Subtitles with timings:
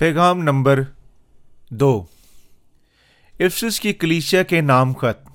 [0.00, 0.80] پیغام نمبر
[1.70, 2.02] دو۔
[3.34, 5.28] افسس کی کلیسیا کے نام خط۔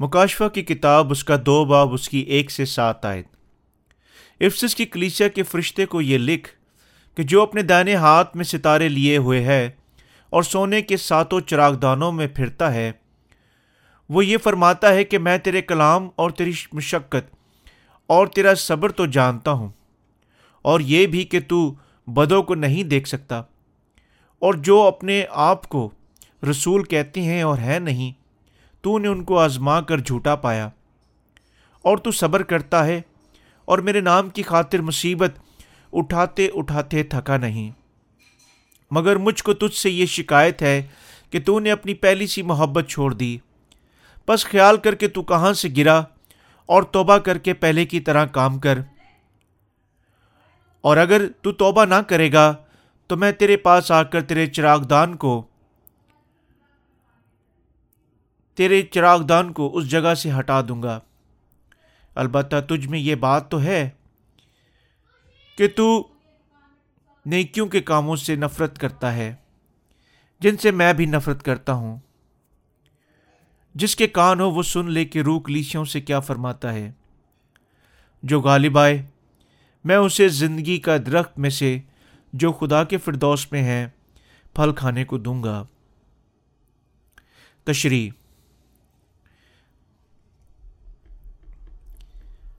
[0.00, 3.22] مکاشفہ کی کتاب، اس کا دو باب، اس کی ایک سے سات آئے
[4.40, 6.48] افسس کی کلیسیا کے فرشتے کو یہ لکھ
[7.16, 9.70] کہ جو اپنے دائنے ہاتھ میں ستارے لیے ہوئے ہے
[10.32, 12.90] اور سونے کے ساتوں چراغ دانوں میں پھرتا ہے،
[14.10, 17.34] وہ یہ فرماتا ہے کہ میں تیرے کلام اور تیری مشقت
[18.08, 19.70] اور تیرا صبر تو جانتا ہوں،
[20.64, 21.62] اور یہ بھی کہ تو
[22.08, 23.42] بدوں کو نہیں دیکھ سکتا۔
[24.42, 25.90] اور جو اپنے آپ کو
[26.50, 28.12] رسول کہتے ہیں اور ہے نہیں،
[28.80, 30.68] تو نے ان کو آزما کر جھوٹا پایا۔
[31.82, 33.00] اور تو صبر کرتا ہے،
[33.64, 35.38] اور میرے نام کی خاطر مصیبت
[35.92, 37.70] اٹھاتے اٹھاتے تھکا نہیں۔
[38.90, 40.82] مگر مجھ کو تجھ سے یہ شکایت ہے
[41.30, 43.38] کہ تو نے اپنی پہلی سی محبت چھوڑ دی۔
[44.28, 45.98] بس خیال کر کے تو کہاں سے گرا،
[46.66, 48.78] اور توبہ کر کے پہلے کی طرح کام کر۔
[50.80, 52.54] اور اگر تو توبہ نہ کرے گا
[53.06, 55.46] تو میں تیرے پاس آ کر تیرے چراغ دان کو،
[58.54, 61.00] تیرے چراغ دان کو اس جگہ سے ہٹا دوں گا۔
[62.14, 63.90] البتہ تجھ میں یہ بات تو ہے
[65.58, 66.08] کہ تو
[67.26, 69.34] نیکیوں کے کاموں سے نفرت کرتا ہے،
[70.40, 71.98] جن سے میں بھی نفرت کرتا ہوں۔
[73.74, 76.92] جس کے کان ہو وہ سن لے کے روک لیشیوں سے کیا فرماتا ہے۔
[78.22, 79.06] جو غالب آئے،
[79.84, 81.78] میں اسے زندگی کا درخت میں سے
[82.32, 83.88] جو خدا کے فردوس میں ہے
[84.54, 85.66] پھل کھانے کو دوں گا۔
[87.64, 88.10] تشریح۔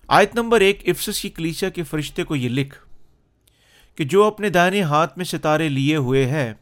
[0.08, 2.78] آیت نمبر ایک افسس کی کلیسیا کے فرشتے کو یہ لکھ
[3.96, 6.54] کہ جو اپنے دائنے ہاتھ میں ستارے لیے ہوئے ہے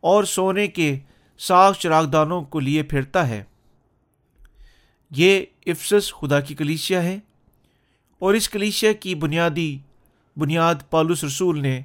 [0.00, 0.98] اور سونے کے
[1.38, 3.44] ساخ چراغدانوں کو لیے پھرتا ہے،
[5.10, 7.18] یہ افسس خدا کی کلیسیا ہے۔
[8.18, 9.78] اور اس کلیسیا کی بنیادی
[10.36, 11.82] بنیاد پالوس رسول نے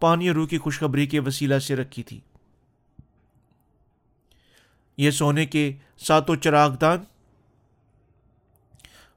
[0.00, 2.20] پانی روح کی خوشخبری کے وسیلہ سے رکھی تھی۔
[4.96, 6.98] یہ سونے کے ساتوں چراغدان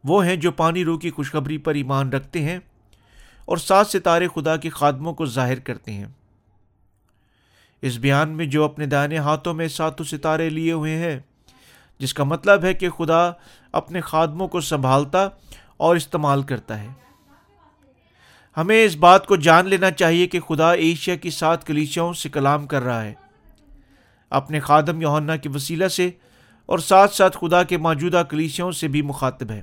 [0.03, 2.59] وہ ہیں جو پانی، روح کی خوشخبری پر ایمان رکھتے ہیں
[3.45, 6.05] اور سات ستارے خدا کے خادموں کو ظاہر کرتے ہیں۔
[7.81, 11.19] اس بیان میں جو اپنے دائنے ہاتھوں میں ساتوں ستارے لیے ہوئے ہیں،
[11.99, 13.31] جس کا مطلب ہے کہ خدا
[13.71, 15.27] اپنے خادموں کو سنبھالتا
[15.77, 16.87] اور استعمال کرتا ہے۔
[18.61, 22.67] ہمیں اس بات کو جان لینا چاہیے کہ خدا ایشیا کی سات کلیچوں سے کلام
[22.67, 23.13] کر رہا ہے۔
[24.29, 26.09] اپنے خادم یوہنا کے وسیلہ سے
[26.65, 29.61] اور ساتھ ساتھ خدا کے موجودہ کلیچوں سے بھی مخاطب ہے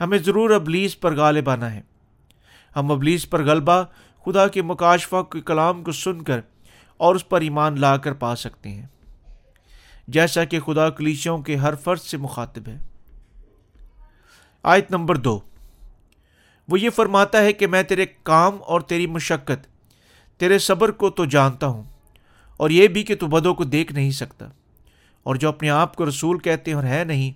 [0.00, 1.80] ہمیں ضرور ابلیس پر غالب آنا ہے۔
[2.76, 3.82] ہم ابلیس پر غلبہ،
[4.24, 6.40] خدا کے مکاشفہ کے کلام کو سن کر
[6.96, 8.86] اور اس پر ایمان لا کر پا سکتے ہیں۔
[10.08, 12.78] جیسا کہ خدا کلیشوں کے ہر فرض سے مخاطب ہے۔
[14.62, 15.40] آیت نمبر دو۔
[16.68, 19.66] وہ یہ فرماتا ہے کہ میں تیرے کام اور تیری مشقت،
[20.40, 21.82] تیرے صبر کو تو جانتا ہوں،
[22.56, 24.48] اور یہ بھی کہ تو بدوں کو دیکھ نہیں سکتا۔
[25.22, 27.32] اور جو اپنے آپ کو رسول کہتے ہیں اور ہے نہیں،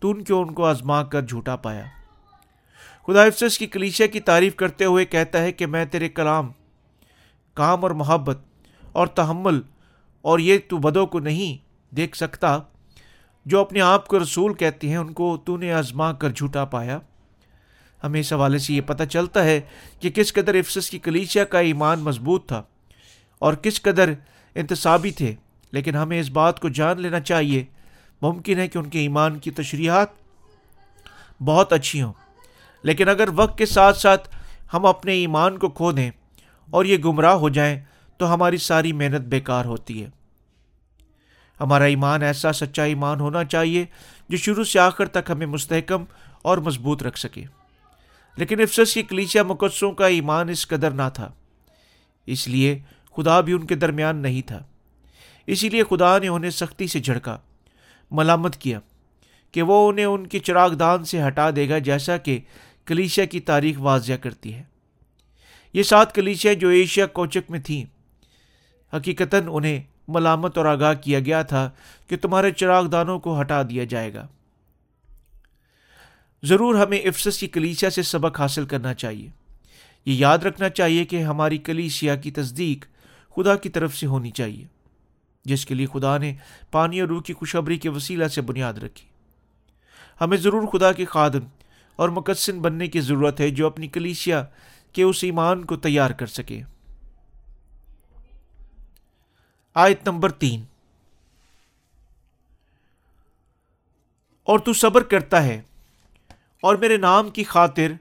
[0.00, 1.84] تو ان کیوں ان کو آزما کر جھوٹا پایا۔
[3.06, 6.50] خدا افسس کی کلیشیا کی تعریف کرتے ہوئے کہتا ہے کہ میں تیرے کلام،
[7.56, 8.38] کام اور محبت
[8.92, 9.60] اور تحمل
[10.24, 11.56] اور یہ تو بدوں کو نہیں
[11.96, 12.58] دیکھ سکتا،
[13.46, 16.98] جو اپنے آپ کو رسول کہتے ہیں، ان کو تو نے آزما کر جھوٹا پایا۔
[18.04, 19.60] ہمیں اس حوالے سے یہ پتہ چلتا ہے
[20.00, 22.62] کہ کس قدر افسس کی کلیشیا کا ایمان مضبوط تھا
[23.38, 24.12] اور کس قدر
[24.54, 25.34] انتصابی تھے۔
[25.70, 27.64] لیکن ہمیں اس بات کو جان لینا چاہیے۔
[28.22, 30.08] ممکن ہے کہ ان کے ایمان کی تشریحات
[31.42, 32.12] بہت اچھی ہوں۔
[32.82, 34.28] لیکن اگر وقت کے ساتھ ساتھ
[34.74, 36.10] ہم اپنے ایمان کو کھو دیں
[36.70, 37.80] اور یہ گمراہ ہو جائیں
[38.16, 40.10] تو ہماری ساری محنت بیکار ہوتی ہے۔
[41.60, 43.84] ہمارا ایمان ایسا سچا ایمان ہونا چاہیے
[44.28, 46.04] جو شروع سے آخر تک ہمیں مستحکم
[46.42, 47.44] اور مضبوط رکھ سکے۔
[48.38, 51.32] لیکن افسس کی کلیچیا مقدسوں کا ایمان اس قدر نہ تھا۔
[52.26, 52.78] اس لیے
[53.16, 54.62] خدا بھی ان کے درمیان نہیں تھا۔
[55.46, 57.38] اسی لیے خدا نے انہیں سختی سے جھڑکا،
[58.10, 58.80] ملامت کیا
[59.52, 62.40] کہ وہ انہیں ان کی چراغ دان سے ہٹا دے گا، جیسا کہ
[62.86, 64.62] کلیشیا کی تاریخ واضح کرتی ہے۔
[65.72, 67.84] یہ سات کلیشیا جو ایشیا کوچک میں تھیں،
[68.96, 71.70] حقیقتاً انہیں ملامت اور آگاہ کیا گیا تھا
[72.06, 74.26] کہ تمہارے چراغ دانوں کو ہٹا دیا جائے گا۔
[76.42, 79.30] ضرور ہمیں افسس کی کلیسیا سے سبق حاصل کرنا چاہیے۔
[80.06, 82.86] یہ یاد رکھنا چاہیے کہ ہماری کلیسیا کی تصدیق
[83.36, 84.64] خدا کی طرف سے ہونی چاہیے،
[85.44, 86.34] جس کے لیے خدا نے
[86.70, 89.06] پانی اور روح کی خوشخبری کے وسیلہ سے بنیاد رکھی۔
[90.20, 91.46] ہمیں ضرور خدا کے خادم
[91.96, 94.44] اور مقصن بننے کی ضرورت ہے جو اپنی کلیشیا
[94.92, 96.62] کے اس ایمان کو تیار کر سکے۔
[99.74, 100.64] آیت نمبر تین۔
[104.42, 105.60] اور تو صبر کرتا ہے
[106.62, 107.92] اور میرے نام کی خاطر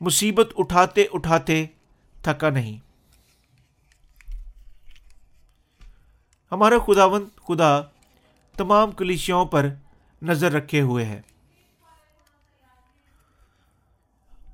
[0.00, 1.66] مصیبت اٹھاتے اٹھاتے
[2.22, 2.78] تھکا نہیں۔
[6.52, 7.80] ہمارا خداون خدا
[8.56, 9.68] تمام کلیسیوں پر
[10.22, 11.20] نظر رکھے ہوئے ہے۔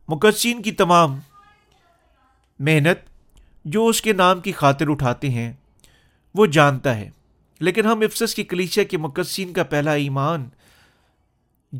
[0.09, 1.19] مقدسین کی تمام
[2.59, 2.99] محنت
[3.65, 5.53] جو اس کے نام کی خاطر اٹھاتے ہیں،
[6.35, 7.11] وہ جانتا ہے۔
[7.61, 10.49] لیکن ہم افسس کی کلیچیا کے مقدسین کا پہلا ایمان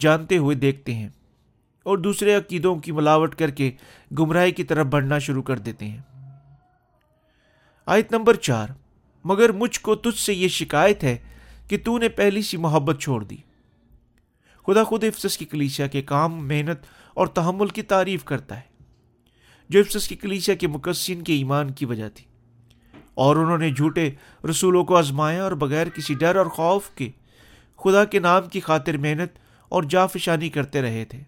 [0.01, 1.09] جانتے ہوئے دیکھتے ہیں
[1.83, 3.71] اور دوسرے عقیدوں کی ملاوٹ کر کے
[4.19, 6.01] گمراہی کی طرف بڑھنا شروع کر دیتے ہیں۔
[7.87, 8.69] آیت نمبر چار،
[9.25, 11.19] مگر مجھ کو تجھ سے یہ شکایت ہے
[11.69, 13.37] کہ تو نے پہلی سی محبت چھوڑ دی۔
[14.67, 16.79] خدا خود افسس کی کلیسیا کے کام، محنت
[17.15, 18.85] اور تحمل کی تعریف کرتا ہے،
[19.69, 22.25] جو افسس کی کلیسیا کے مقصین کے ایمان کی وجہ تھی۔
[23.15, 24.11] اور انہوں نے جھوٹے
[24.51, 27.11] رسولوں کو آزمایا اور بغیر کسی ڈر اور خوف کے
[27.77, 29.42] خدا کے نام کی خاطر محنت
[29.73, 31.21] اور جافشانی کرتے رہے تھے۔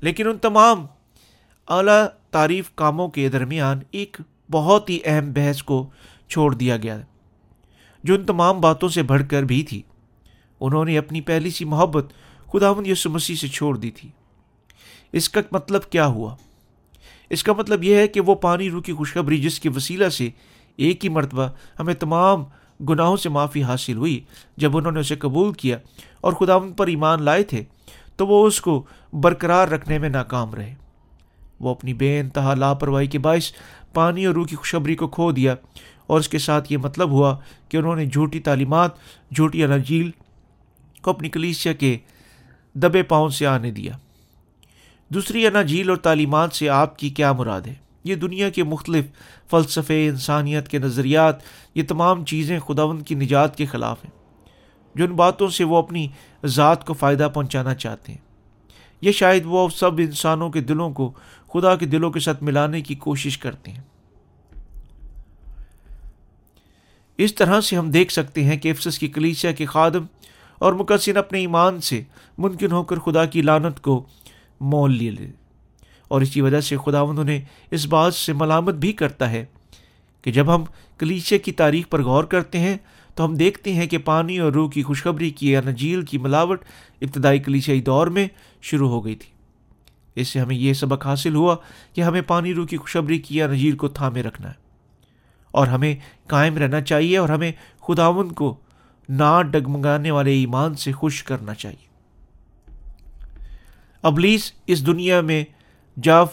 [0.00, 0.86] لیکن ان تمام
[1.68, 4.16] اعلی تعریف کاموں کے درمیان ایک
[4.50, 5.90] بہت ہی اہم بحث کو
[6.28, 7.00] چھوڑ دیا گیا،
[8.04, 9.82] جو ان تمام باتوں سے بڑھ کر بھی تھی۔
[10.60, 12.12] انہوں نے اپنی پہلی سی محبت
[12.52, 14.08] خداون یسو مسیح سے چھوڑ دی تھی۔
[15.12, 16.36] اس کا مطلب کیا ہوا؟
[17.30, 20.30] اس کا مطلب یہ ہے کہ وہ پانی روح کی خوشخبری جس کے وسیلہ سے
[20.76, 21.48] ایک ہی مرتبہ
[21.80, 22.44] ہمیں تمام
[22.80, 24.20] گناہوں سے معافی حاصل ہوئی۔
[24.56, 25.78] جب انہوں نے اسے قبول کیا
[26.20, 27.64] اور خدا ان پر ایمان لائے تھے،
[28.16, 30.74] تو وہ اس کو برقرار رکھنے میں ناکام رہے۔
[31.60, 33.52] وہ اپنی بے انتہا لاپرواہی کے باعث
[33.94, 35.54] پانی اور روح کی خوشبری کو کھو دیا
[36.06, 37.36] اور اس کے ساتھ یہ مطلب ہوا
[37.68, 38.90] کہ انہوں نے جھوٹی تعلیمات،
[39.34, 40.10] جھوٹی انجیل
[41.02, 41.98] کو اپنی کلیسیا کے
[42.74, 43.92] دبے پاؤں سے آنے دیا۔
[45.08, 49.04] دوسری اناجیل اور تعلیمات سے آپ کی کیا مراد ہے؟ یہ دنیا کے مختلف
[49.50, 51.36] فلسفے، انسانیت کے نظریات،
[51.74, 54.10] یہ تمام چیزیں خداون کی نجات کے خلاف ہیں۔
[54.94, 56.08] جو ان باتوں سے وہ اپنی
[56.44, 58.18] ذات کو فائدہ پہنچانا چاہتے ہیں۔
[59.00, 61.12] یہ شاید وہ سب انسانوں کے دلوں کو
[61.52, 63.82] خدا کے دلوں کے ساتھ ملانے کی کوشش کرتے ہیں۔
[67.18, 70.04] اس طرح سے ہم دیکھ سکتے ہیں کہ افسس کی کلیسیا کے خادم
[70.58, 72.02] اور مقصر اپنے ایمان سے
[72.38, 74.06] ممکن ہو کر خدا کی لانت کو
[74.60, 75.45] مول لے لے۔
[76.08, 79.44] اور اسی وجہ سے خدا انہیں اس بات سے ملامت بھی کرتا ہے
[80.22, 80.64] کہ جب ہم
[80.98, 82.76] کلیچے کی تاریخ پر غور کرتے ہیں
[83.14, 86.64] تو ہم دیکھتے ہیں کہ پانی اور روح کی خوشخبری کی یا نجیل کی ملاوٹ
[87.02, 88.28] ابتدائی کلیچائی دور میں
[88.62, 89.30] شروع ہو گئی تھی۔
[90.14, 91.56] اس سے ہمیں یہ سبق حاصل ہوا
[91.94, 94.66] کہ ہمیں پانی، روح کی خوشخبری کی یا نجیل کو تھامے رکھنا ہے
[95.50, 97.52] اور ہمیں قائم رہنا چاہیے اور ہمیں
[97.88, 98.56] خداون کو
[99.08, 101.86] نا ڈگمگانے والے ایمان سے خوش کرنا چاہیے۔
[104.02, 105.44] ابلیس اس دنیا میں
[106.02, 106.32] جاف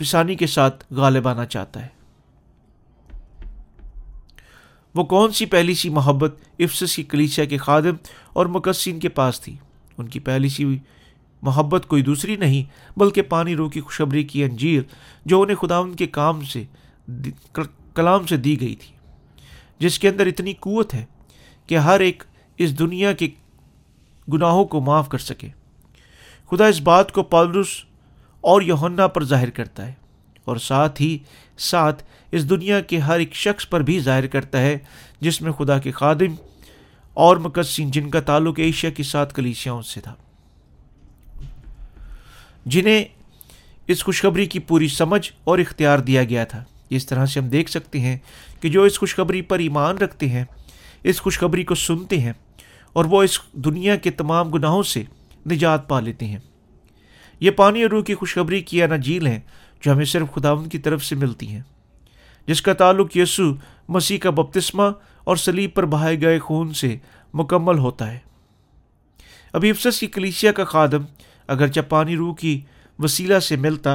[0.00, 1.88] فسانی کے ساتھ غالب آنا چاہتا ہے۔
[4.94, 7.94] وہ کون سی پہلی سی محبت افسس کی کلیسیا کے خادم
[8.32, 9.56] اور مقصین کے پاس تھی؟
[9.98, 10.78] ان کی پہلی سی
[11.42, 12.64] محبت کوئی دوسری نہیں،
[12.98, 14.82] بلکہ پانی رو کی خوشبری کی انجیر
[15.26, 16.64] جو انہیں خدا ان کے کام سے
[17.94, 18.96] کلام سے دی گئی تھی۔
[19.78, 21.04] جس کے اندر اتنی قوت ہے
[21.66, 22.22] کہ ہر ایک
[22.58, 23.28] اس دنیا کے
[24.32, 25.48] گناہوں کو معاف کر سکے۔
[26.50, 27.84] خدا اس بات کو پالروس
[28.42, 29.92] اور یوہنا پر ظاہر کرتا ہے
[30.44, 31.18] اور ساتھ ہی
[31.58, 32.02] ساتھ
[32.32, 34.78] اس دنیا کے ہر ایک شخص پر بھی ظاہر کرتا ہے،
[35.20, 36.34] جس میں خدا کے خادم
[37.14, 40.14] اور مقصین جن کا تعلق ایشیا کے ساتھ کلیسیاؤں سے تھا۔
[42.66, 43.04] جنہیں
[43.86, 47.70] اس خوشخبری کی پوری سمجھ اور اختیار دیا گیا تھا۔ اس طرح سے ہم دیکھ
[47.70, 48.18] سکتے ہیں
[48.60, 50.44] کہ جو اس خوشخبری پر ایمان رکھتے ہیں،
[51.02, 52.32] اس خوشخبری کو سنتے ہیں
[52.92, 55.02] اور وہ اس دنیا کے تمام گناہوں سے
[55.50, 56.38] نجات پا لیتے ہیں۔
[57.42, 59.40] یہ پانی اور روح کی خوشخبری کی نجیل ہیں
[59.80, 61.62] جو ہمیں صرف خداون کی طرف سے ملتی ہیں۔
[62.46, 63.54] جس کا تعلق یسو
[63.88, 64.82] مسیح کا بپتسمہ
[65.24, 66.96] اور سلیب پر بہائے گئے خون سے
[67.34, 68.18] مکمل ہوتا ہے۔
[69.52, 71.02] ابھی افسس کی کلیسیا کا خادم
[71.46, 72.60] اگرچہ پانی روح کی
[72.98, 73.94] وسیلہ سے ملتا،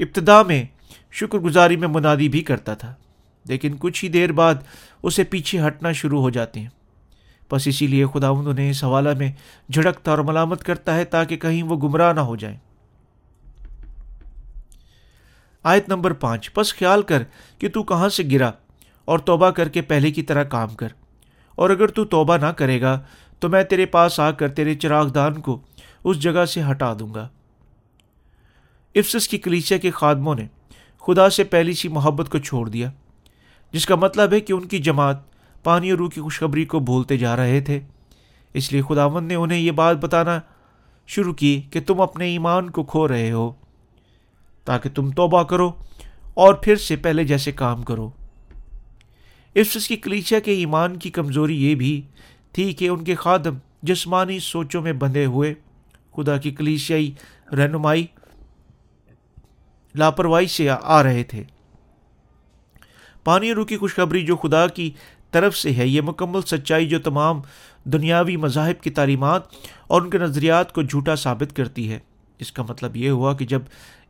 [0.00, 0.64] ابتدا میں
[1.12, 2.94] شکر گزاری میں منادی بھی کرتا تھا،
[3.44, 4.54] لیکن کچھ ہی دیر بعد
[5.02, 6.68] اسے پیچھے ہٹنا شروع ہو جاتے ہیں۔
[7.52, 9.32] بس اسی لیے خدا انہیں اس حوالہ میں
[9.72, 12.56] جھڑکتا اور ملامت کرتا ہے تاکہ کہیں وہ گمراہ نہ ہو جائیں۔
[15.62, 17.22] آیت نمبر پانچ بس خیال کر
[17.58, 18.50] کہ تو کہاں سے گرا
[19.04, 20.88] اور توبہ کر کے پہلے کی طرح کام کر۔
[21.54, 23.00] اور اگر تو توبہ نہ کرے گا
[23.40, 25.60] تو میں تیرے پاس آ کر تیرے چراغ دان کو
[26.04, 27.28] اس جگہ سے ہٹا دوں گا۔
[28.94, 30.46] افسس کی کلیچیا کے خادموں نے
[31.00, 32.90] خدا سے پہلی سی محبت کو چھوڑ دیا،
[33.72, 35.31] جس کا مطلب ہے کہ ان کی جماعت
[35.62, 37.80] پانی اور روح کی خوشخبری کو بھولتے جا رہے تھے۔
[38.54, 40.40] اس لیے خداون نے انہیں یہ بات بتانا
[41.06, 43.52] شروع کی کہ تم اپنے ایمان کو کھو رہے ہو،
[44.64, 45.70] تاکہ تم توبہ کرو
[46.34, 48.10] اور پھر سے پہلے جیسے کام کرو۔
[49.54, 52.00] اس کی کلیچیا کے ایمان کی کمزوری یہ بھی
[52.52, 55.54] تھی کہ ان کے خادم جسمانی سوچوں میں بندھے ہوئے،
[56.16, 57.12] خدا کی کلیچیائی
[57.52, 58.06] رہنمائی،
[59.94, 61.42] لاپرواہی سے آ رہے تھے۔
[63.24, 64.90] پانی روح کی خوشخبری جو خدا کی
[65.32, 67.40] طرف سے ہے۔ یہ مکمل سچائی جو تمام
[67.84, 69.42] دنیاوی مذاہب کی تعلیمات
[69.86, 71.98] اور ان کے نظریات کو جھوٹا ثابت کرتی ہے۔
[72.38, 73.62] اس کا مطلب یہ ہوا کہ جب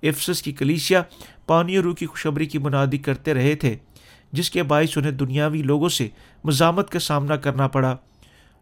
[0.02, 1.02] افسس کی کلیسیا
[1.46, 3.76] پانی اور روح کی خوشخبری کی منادی کرتے رہے تھے،
[4.32, 6.08] جس کے باعث انہیں دنیاوی لوگوں سے
[6.44, 7.96] مزامت کا سامنا کرنا پڑا،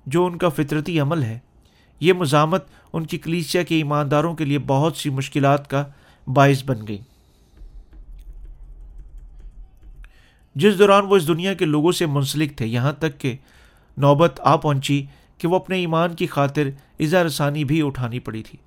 [0.06, 1.38] جو ان کا فطرتی عمل ہے۔
[2.00, 5.84] یہ مزامت ان کی کلیسیا کے ایمانداروں کے لیے بہت سی مشکلات کا
[6.26, 6.98] باعث بن گئی۔
[10.54, 13.36] جس دوران وہ اس دنیا کے لوگوں سے منسلک تھے، یہاں تک کہ
[13.98, 15.04] نوبت آ پہنچی
[15.38, 16.68] کہ وہ اپنے ایمان کی خاطر
[17.00, 18.58] اظہار رسانی بھی اٹھانی پڑی تھی۔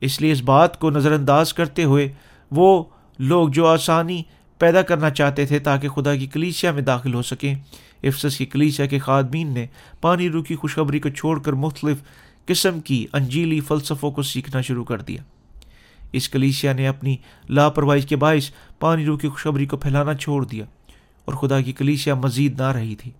[0.00, 2.08] اس لیے اس بات کو نظر انداز کرتے ہوئے
[2.50, 2.84] وہ
[3.18, 4.22] لوگ جو آسانی
[4.58, 7.54] پیدا کرنا چاہتے تھے تاکہ خدا کی کلیسیا میں داخل ہو سکیں،
[8.02, 9.66] افسس کی کلیسیا کے خادمین نے
[10.00, 11.96] پانی رو کی خوشخبری کو چھوڑ کر مختلف
[12.46, 15.22] قسم کی انجیلی فلسفوں کو سیکھنا شروع کر دیا۔
[16.12, 17.16] اس کلیسیا نے اپنی
[17.48, 20.64] لاپرواہی کے باعث پانی رو کی خوشخبری کو پھیلانا چھوڑ دیا۔
[21.24, 23.10] اور خدا کی کلیسیا مزید نہ رہی تھی۔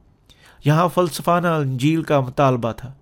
[0.65, 2.93] یہاں فلسفانہ انجیل کا مطالبہ تھا۔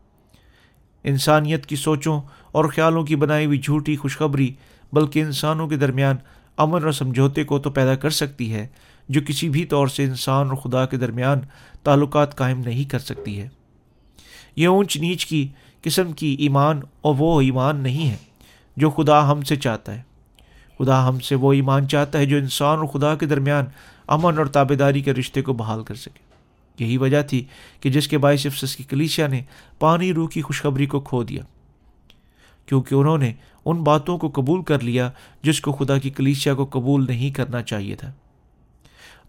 [1.04, 2.20] انسانیت کی سوچوں
[2.52, 4.54] اور خیالوں کی بنائی ہوئی جھوٹی خوشخبری
[4.92, 6.16] بلکہ انسانوں کے درمیان
[6.56, 8.66] امن اور سمجھوتے کو تو پیدا کر سکتی ہے،
[9.08, 11.40] جو کسی بھی طور سے انسان اور خدا کے درمیان
[11.82, 13.48] تعلقات قائم نہیں کر سکتی ہے۔
[14.56, 15.48] یہ اونچ نیچ کی
[15.82, 18.16] قسم کی ایمان اور وہ ایمان نہیں ہے
[18.76, 20.11] جو خدا ہم سے چاہتا ہے۔
[20.82, 23.64] خدا ہم سے وہ ایمان چاہتا ہے جو انسان اور خدا کے درمیان
[24.06, 26.18] امن اور تابے داری کے رشتے کو بحال کر سکے۔
[26.84, 27.44] یہی وجہ تھی
[27.80, 29.42] کہ جس کے باعث افسس کی کلیشیا نے
[29.78, 31.42] پانی روح کی خوشخبری کو کھو دیا۔
[32.66, 33.32] کیونکہ انہوں نے
[33.64, 35.10] ان باتوں کو قبول کر لیا
[35.42, 38.12] جس کو خدا کی کلیشیا کو قبول نہیں کرنا چاہیے تھا۔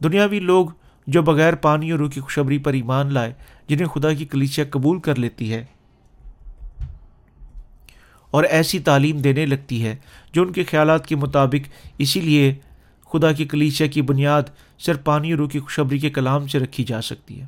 [0.03, 0.65] دنیاوی لوگ
[1.07, 3.33] جو بغیر پانی اور روح کی خوشبری پر ایمان لائے،
[3.67, 5.65] جنہیں خدا کی کلیچیا قبول کر لیتی ہے
[8.33, 9.95] اور ایسی تعلیم دینے لگتی ہے
[10.31, 12.53] جو ان کے خیالات کے مطابق، اسی لیے
[13.11, 14.41] خدا کی کلیچیا کی بنیاد
[14.79, 17.45] صرف پانی اور روح کی خوشبری کے کلام سے رکھی جا سکتی ہے۔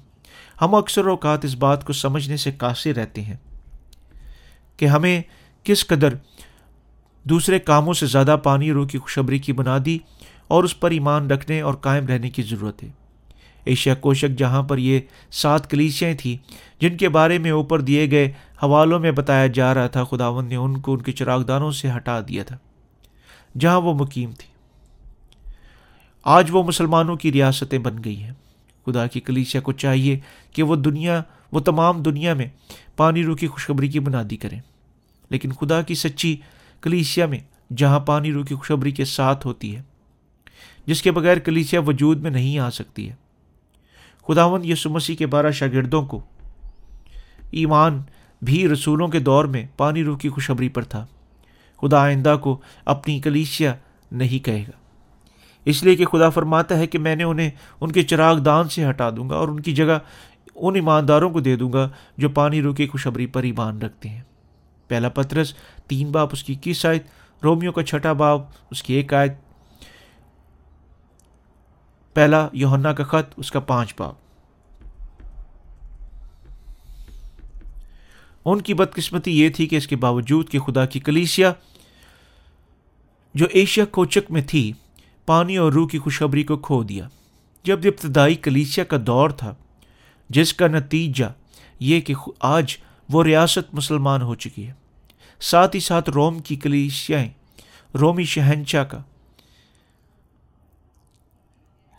[0.62, 3.36] ہم اکثر اوقات اس بات کو سمجھنے سے قاصر رہتے ہیں
[4.78, 5.22] کہ ہمیں
[5.64, 6.14] کس قدر
[7.24, 9.98] دوسرے کاموں سے زیادہ پانی روح کی خوشبری کی بنادی
[10.48, 13.05] اور اس پر ایمان رکھنے اور قائم رہنے کی ضرورت ہے۔
[13.66, 15.00] ایشیا کوشک جہاں پر یہ
[15.32, 16.38] سات کلیسیاں تھیں،
[16.82, 18.32] جن کے بارے میں اوپر دیے گئے
[18.64, 22.20] حوالوں میں بتایا جا رہا تھا خداون نے ان کو ان کے چراغدانوں سے ہٹا
[22.22, 22.58] دیا تھا،
[23.60, 24.54] جہاں وہ مقیم تھی
[26.24, 28.34] آج وہ مسلمانوں کی ریاستیں بن گئی ہیں۔
[28.86, 30.20] خدا کی کلیسیا کو چاہیے
[30.54, 32.48] کہ وہ دنیا، وہ تمام دنیا میں
[32.98, 34.60] پانی رو کی خوشخبری کی بنادی کریں۔
[35.30, 36.38] لیکن خدا کی سچی
[36.82, 37.40] کلیسیا میں
[37.78, 39.82] جہاں پانی رو کی خوشخبری کے ساتھ ہوتی ہے،
[40.86, 43.25] جس کے بغیر کلیسیا وجود میں نہیں آ سکتی ہے۔
[44.28, 46.22] خداون یسو مسیح کے بارہ شاگردوں کو
[47.52, 48.02] ایمان
[48.42, 51.06] بھی رسولوں کے دور میں پانی روح کی خوشبری پر تھا۔
[51.82, 53.76] خدا آئندہ کو اپنی کلیسیا
[54.12, 54.72] نہیں کہے گا۔
[55.66, 57.50] اس لیے کہ خدا فرماتا ہے کہ میں نے انہیں
[57.82, 60.00] ان کے چراغ دان سے ہٹا دوں گا اور ان کی جگہ
[60.56, 64.22] ان ایمانداروں کو دے دوں گا جو پانی روح کی خوشبری پر ایمان رکھتے ہیں۔
[64.88, 65.54] پہلا پترس،
[65.88, 67.04] تین باپ اس کی کس آیت
[67.44, 68.42] رومیو کا چھٹا باپ
[68.72, 69.34] اس کی ایک آیت
[72.16, 74.16] پہلا یوہنا کا خط، اس کا پانچ باپ
[78.46, 81.54] ان کی بدقسمتی یہ تھی کہ اس کے باوجود کہ خدا کی کلیسیا،
[83.34, 84.72] جو ایشیا کوچک میں تھی،
[85.26, 87.08] پانی اور روح کی خوشخبری کو کھو دیا۔
[87.64, 89.56] جب ابتدائی کلیسیا کا دور تھا،
[90.30, 91.26] جس کا نتیجہ
[91.80, 92.78] یہ کہ آج
[93.10, 94.74] وہ ریاست مسلمان ہو چکی ہے۔
[95.40, 97.26] ساتھ ہی ساتھ روم کی کلیسیاں
[97.98, 99.02] رومی شہنشاہ کا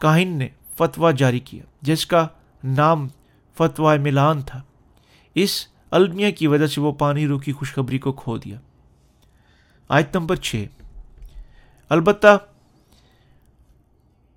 [0.06, 2.26] کاہن نے فتویٰ جاری کیا، جس کا
[2.64, 3.08] نام
[3.56, 4.62] فتویٰ ملان تھا۔
[5.34, 8.60] اس المیہ کی وجہ سے وہ پانی رو کی خوشخبری کو کھو دیا۔
[9.88, 10.64] آیت نمبر چھ۔
[11.88, 12.38] البتہ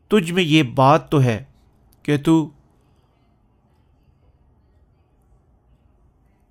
[0.08, 1.44] تجھ میں یہ بات تو ہے
[2.04, 2.50] کہ تو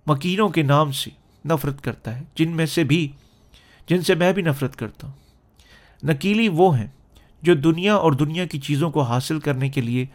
[0.07, 1.11] مکینوں کے نام سے
[1.49, 3.13] نفرت کرتا ہے، جن میں سے بھی،
[3.87, 5.15] جن سے میں بھی نفرت کرتا ہوں۔
[6.07, 6.87] نکیلی وہ ہیں
[7.43, 10.07] جو دنیا اور دنیا کی چیزوں کو حاصل کرنے کے لیے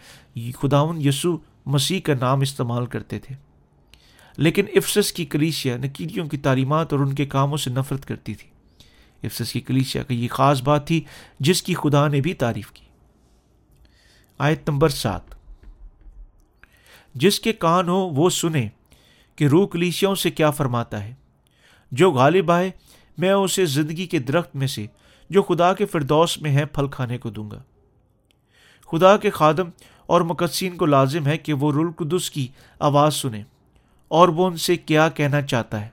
[0.55, 3.35] خداون یسو مسیح کا نام استعمال کرتے تھے۔
[4.37, 8.49] لیکن افسس کی کلیسیا نکیلیوں کی تعلیمات اور ان کے کاموں سے نفرت کرتی تھی۔
[9.23, 11.01] افسس کی کلیسیا کی یہ خاص بات تھی
[11.39, 12.85] جس کی خدا نے بھی تعریف کی۔
[14.37, 15.21] آیت نمبر سات۔
[17.15, 18.69] جس کے کان ہو وہ سنے
[19.35, 21.13] کہ روح کلیسیوں سے کیا فرماتا ہے۔
[21.91, 22.71] جو غالب آئے
[23.17, 24.85] میں اسے زندگی کے درخت میں سے
[25.29, 27.61] جو خدا کے فردوس میں ہے پھل کھانے کو دوں گا۔
[28.91, 29.69] خدا کے خادم
[30.05, 32.47] اور مقدسین کو لازم ہے کہ وہ رلقدس کی
[32.79, 33.43] آواز سنیں
[34.07, 35.89] اور وہ ان سے کیا کہنا چاہتا ہے۔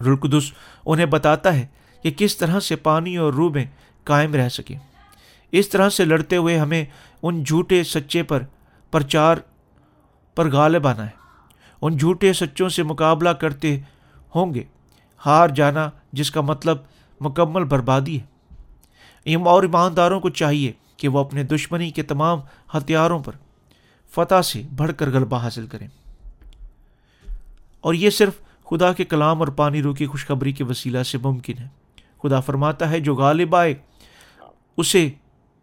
[0.00, 0.52] رلقدس
[0.86, 1.66] انہیں بتاتا ہے
[2.02, 3.64] کہ کس طرح سے پانی اور روح میں
[4.04, 4.74] قائم رہ سکے۔
[5.52, 6.84] اس طرح سے لڑتے ہوئے ہمیں
[7.22, 8.42] ان جھوٹے سچے پر
[8.90, 9.36] پرچار
[10.34, 11.16] پر غالب آنا ہے۔
[11.82, 13.80] ان جھوٹے سچوں سے مقابلہ کرتے
[14.34, 14.62] ہوں گے۔
[15.26, 16.76] ہار جانا، جس کا مطلب
[17.20, 18.36] مکمل بربادی ہے۔
[19.34, 22.40] اور ایمانداروں کو چاہیے کہ وہ اپنے دشمنی کے تمام
[22.74, 23.32] ہتھیاروں پر
[24.10, 25.88] فتح سے بڑھ کر غلبہ حاصل کریں۔
[27.80, 28.32] اور یہ صرف
[28.70, 31.68] خدا کے کلام اور پانی رو کی خوشخبری کے وسیلہ سے ممکن ہے۔
[32.22, 33.74] خدا فرماتا ہے، جو غالب آئے،
[34.76, 35.10] اسے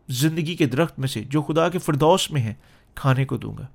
[0.09, 2.53] زندگی کے درخت میں سے، جو خدا کے فردوس میں ہے،
[2.95, 3.65] کھانے کو دوں گا۔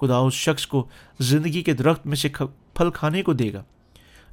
[0.00, 0.88] خدا اس شخص کو
[1.20, 2.28] زندگی کے درخت میں سے
[2.74, 3.62] پھل کھانے کو دے گا،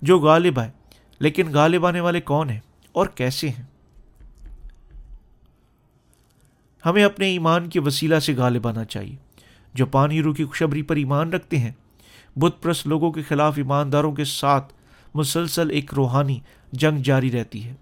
[0.02, 0.72] جو غالب آئے۔
[1.20, 2.60] لیکن غالب آنے والے کون ہیں
[2.92, 3.64] اور کیسے ہیں؟
[6.86, 9.16] ہمیں اپنے ایمان کے وسیلہ سے غالب آنا چاہیے،
[9.74, 11.72] جو پانی رو کی خوشبری پر ایمان رکھتے ہیں۔
[12.36, 14.74] بت پرست لوگوں کے خلاف ایمانداروں کے ساتھ
[15.14, 16.40] مسلسل ایک روحانی
[16.72, 17.74] جنگ جاری رہتی ہے،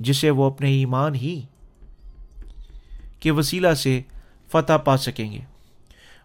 [0.00, 1.42] جسے وہ اپنے ایمان ہی
[3.20, 4.02] کے وسیلہ سے
[4.48, 5.40] فتح پا سکیں گے۔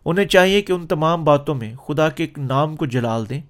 [0.05, 3.41] انہیں چاہیے کہ ان تمام باتوں میں خدا کے نام کو جلال دیں۔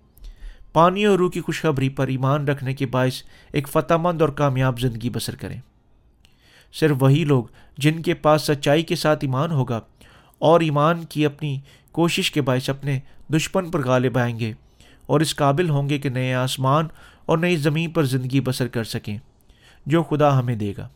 [0.77, 3.21] پانی اور روح کی خوشخبری پر ایمان رکھنے کے باعث
[3.53, 5.61] ایک فتح مند اور کامیاب زندگی بسر کریں۔
[6.73, 7.43] صرف وہی لوگ
[7.77, 9.79] جن کے پاس سچائی کے ساتھ ایمان ہوگا
[10.39, 11.59] اور ایمان کی اپنی
[11.91, 12.99] کوشش کے باعث اپنے
[13.33, 14.53] دشمن پر غالب آئیں گے
[15.05, 16.87] اور اس قابل ہوں گے کہ نئے آسمان
[17.25, 19.17] اور نئی زمین پر زندگی بسر کر سکیں،
[19.85, 20.87] جو خدا ہمیں دے گا۔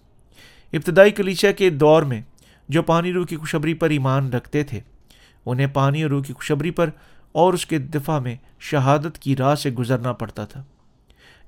[0.73, 2.21] ابتدائی کلیچہ کے دور میں
[2.69, 4.79] جو پانی روح کی خوشبری پر ایمان رکھتے تھے،
[5.45, 6.89] انہیں پانی اور روح کی خوشبری پر
[7.31, 10.63] اور اس کے دفاع میں شہادت کی راہ سے گزرنا پڑتا تھا۔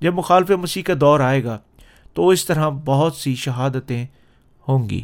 [0.01, 1.57] جب مخالف مسیح کا دور آئے گا
[2.13, 4.05] تو اس طرح بہت سی شہادتیں
[4.67, 5.03] ہوں گی۔